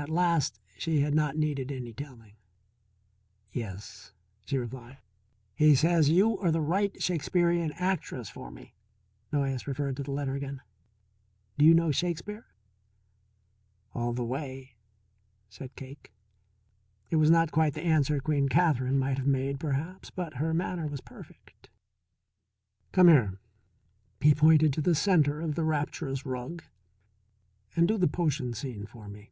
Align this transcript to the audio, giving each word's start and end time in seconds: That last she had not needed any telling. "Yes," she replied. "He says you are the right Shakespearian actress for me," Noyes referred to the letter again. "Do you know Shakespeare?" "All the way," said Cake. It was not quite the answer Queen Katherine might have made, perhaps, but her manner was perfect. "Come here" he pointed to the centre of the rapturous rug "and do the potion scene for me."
That 0.00 0.08
last 0.08 0.58
she 0.78 1.00
had 1.00 1.14
not 1.14 1.36
needed 1.36 1.70
any 1.70 1.92
telling. 1.92 2.36
"Yes," 3.52 4.14
she 4.46 4.56
replied. 4.56 4.96
"He 5.54 5.74
says 5.74 6.08
you 6.08 6.38
are 6.38 6.50
the 6.50 6.62
right 6.62 7.02
Shakespearian 7.02 7.72
actress 7.72 8.30
for 8.30 8.50
me," 8.50 8.72
Noyes 9.32 9.66
referred 9.66 9.98
to 9.98 10.02
the 10.02 10.10
letter 10.10 10.34
again. 10.34 10.62
"Do 11.58 11.66
you 11.66 11.74
know 11.74 11.90
Shakespeare?" 11.90 12.46
"All 13.92 14.14
the 14.14 14.24
way," 14.24 14.76
said 15.50 15.76
Cake. 15.76 16.10
It 17.10 17.16
was 17.16 17.28
not 17.30 17.52
quite 17.52 17.74
the 17.74 17.84
answer 17.84 18.18
Queen 18.18 18.48
Katherine 18.48 18.98
might 18.98 19.18
have 19.18 19.26
made, 19.26 19.60
perhaps, 19.60 20.08
but 20.10 20.36
her 20.36 20.54
manner 20.54 20.86
was 20.86 21.02
perfect. 21.02 21.68
"Come 22.92 23.08
here" 23.08 23.38
he 24.22 24.34
pointed 24.34 24.72
to 24.72 24.80
the 24.80 24.94
centre 24.94 25.42
of 25.42 25.54
the 25.54 25.64
rapturous 25.64 26.24
rug 26.24 26.64
"and 27.76 27.86
do 27.86 27.98
the 27.98 28.08
potion 28.08 28.54
scene 28.54 28.86
for 28.86 29.06
me." 29.06 29.28